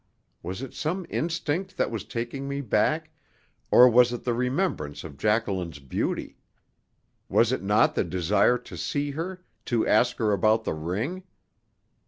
[0.41, 3.11] Was it some instinct that was taking me back,
[3.69, 6.39] or was it the remembrance of Jacqueline's beauty?
[7.29, 11.21] Was it not the desire to see her, to ask her about the ring?